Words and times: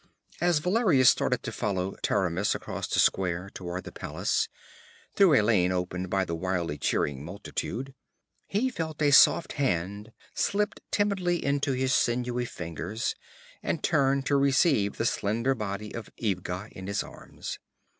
As 0.41 0.57
Valerius 0.57 1.11
started 1.11 1.43
to 1.43 1.51
follow 1.51 1.95
Taramis 2.01 2.55
across 2.55 2.87
the 2.87 2.97
square 2.99 3.51
towards 3.53 3.85
the 3.85 3.91
palace, 3.91 4.49
through 5.15 5.39
a 5.39 5.43
lane 5.43 5.71
opened 5.71 6.09
by 6.09 6.25
the 6.25 6.33
wildly 6.33 6.79
cheering 6.79 7.23
multitude, 7.23 7.93
he 8.47 8.71
felt 8.71 8.99
a 8.99 9.11
soft 9.11 9.53
hand 9.53 10.11
slipped 10.33 10.79
timidly 10.89 11.45
into 11.45 11.73
his 11.73 11.93
sinewy 11.93 12.45
fingers 12.45 13.13
and 13.61 13.83
turned 13.83 14.25
to 14.25 14.37
receive 14.37 14.97
the 14.97 15.05
slender 15.05 15.53
body 15.53 15.93
of 15.93 16.09
Ivga 16.19 16.69
in 16.71 16.87
his 16.87 17.03
arms. 17.03 17.59